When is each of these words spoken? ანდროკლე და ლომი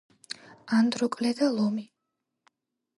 ანდროკლე 0.77 1.33
და 1.43 1.53
ლომი 1.59 1.87